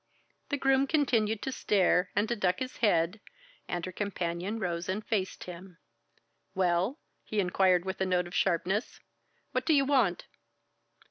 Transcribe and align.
The 0.49 0.57
groom 0.57 0.87
continued 0.87 1.43
to 1.43 1.51
stare 1.51 2.09
and 2.15 2.27
to 2.27 2.35
duck 2.35 2.57
his 2.57 2.77
head, 2.77 3.19
and 3.67 3.85
her 3.85 3.91
companion 3.91 4.57
rose 4.57 4.89
and 4.89 5.05
faced 5.05 5.43
him. 5.43 5.77
"Well?" 6.55 6.97
he 7.23 7.39
inquired 7.39 7.85
with 7.85 8.01
a 8.01 8.05
note 8.07 8.25
of 8.25 8.33
sharpness. 8.33 8.99
"What 9.51 9.63
do 9.67 9.75
you 9.75 9.85
want?" 9.85 10.25